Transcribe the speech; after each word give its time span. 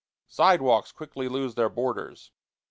Sidewalks 0.27 0.91
quickly 0.91 1.27
lose 1.27 1.53
their 1.53 1.69
borders. 1.69 2.31